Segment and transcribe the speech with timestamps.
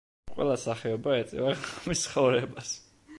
[0.37, 2.77] ყველა სახეობა ეწევა ღამის ცხოვრებას.